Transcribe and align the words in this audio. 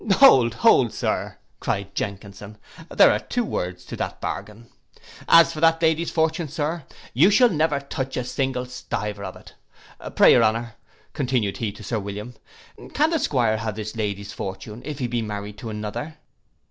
'—'Hold, 0.03 0.55
hold, 0.55 0.91
Sir,' 0.91 1.37
cried 1.59 1.93
Jenkinson, 1.93 2.57
'there 2.89 3.11
are 3.11 3.19
two 3.19 3.43
words 3.43 3.85
to 3.85 3.95
that 3.97 4.19
bargain. 4.19 4.65
As 5.29 5.53
for 5.53 5.59
that 5.61 5.79
lady's 5.79 6.09
fortune, 6.09 6.47
Sir, 6.47 6.85
you 7.13 7.29
shall 7.29 7.49
never 7.49 7.79
touch 7.79 8.17
a 8.17 8.23
single 8.23 8.65
stiver 8.65 9.23
of 9.23 9.35
it. 9.35 9.53
Pray 10.15 10.31
your 10.31 10.43
honour,' 10.43 10.73
continued 11.13 11.57
he 11.57 11.71
to 11.73 11.83
Sir 11.83 11.99
William, 11.99 12.33
'can 12.95 13.11
the 13.11 13.19
'Squire 13.19 13.57
have 13.57 13.75
this 13.75 13.95
lady's 13.95 14.33
fortune 14.33 14.81
if 14.85 14.97
he 14.97 15.05
be 15.05 15.21
married 15.21 15.59
to 15.59 15.69
another? 15.69 16.17